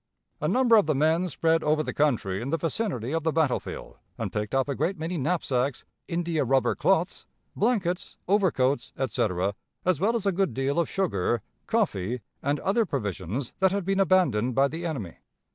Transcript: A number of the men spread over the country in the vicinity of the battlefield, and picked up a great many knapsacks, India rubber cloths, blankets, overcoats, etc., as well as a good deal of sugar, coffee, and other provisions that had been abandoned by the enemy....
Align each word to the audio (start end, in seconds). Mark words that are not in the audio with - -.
A 0.41 0.47
number 0.47 0.77
of 0.77 0.87
the 0.87 0.95
men 0.95 1.27
spread 1.29 1.63
over 1.63 1.83
the 1.83 1.93
country 1.93 2.41
in 2.41 2.49
the 2.49 2.57
vicinity 2.57 3.11
of 3.11 3.21
the 3.21 3.31
battlefield, 3.31 3.99
and 4.17 4.33
picked 4.33 4.55
up 4.55 4.67
a 4.67 4.73
great 4.73 4.97
many 4.97 5.15
knapsacks, 5.15 5.85
India 6.07 6.43
rubber 6.43 6.73
cloths, 6.73 7.27
blankets, 7.55 8.17
overcoats, 8.27 8.93
etc., 8.97 9.53
as 9.85 9.99
well 9.99 10.15
as 10.15 10.25
a 10.25 10.31
good 10.31 10.55
deal 10.55 10.79
of 10.79 10.89
sugar, 10.89 11.43
coffee, 11.67 12.21
and 12.41 12.59
other 12.61 12.83
provisions 12.83 13.53
that 13.59 13.71
had 13.71 13.85
been 13.85 13.99
abandoned 13.99 14.55
by 14.55 14.67
the 14.67 14.87
enemy.... 14.87 15.17